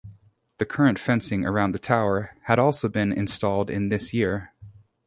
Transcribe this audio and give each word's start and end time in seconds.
The 0.57 0.65
current 0.65 0.97
fencing 0.97 1.45
around 1.45 1.73
the 1.73 1.77
tower 1.77 2.35
had 2.45 2.57
also 2.57 2.89
been 2.89 3.11
installed 3.13 3.69
in 3.69 3.89
this 3.89 4.15
year. 4.15 4.51